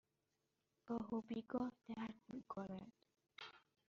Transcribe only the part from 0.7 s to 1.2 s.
گاه